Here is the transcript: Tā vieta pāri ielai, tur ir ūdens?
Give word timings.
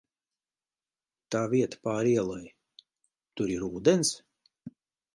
Tā 1.35 1.43
vieta 1.51 1.79
pāri 1.89 2.15
ielai, 2.23 2.41
tur 3.39 3.57
ir 3.61 3.71
ūdens? 3.73 4.17